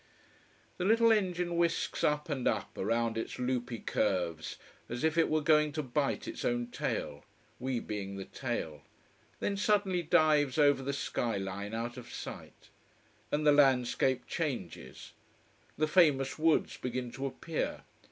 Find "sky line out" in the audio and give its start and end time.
10.91-11.97